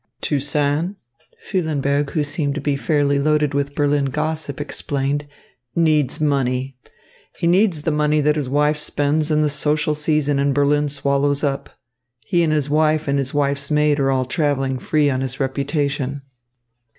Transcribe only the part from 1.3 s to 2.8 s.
Füllenberg, who seemed to be